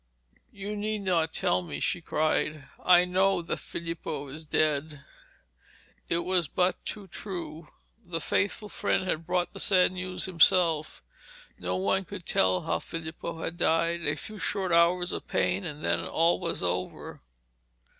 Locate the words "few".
14.15-14.39